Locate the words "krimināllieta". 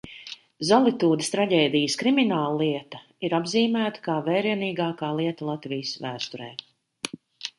2.03-3.01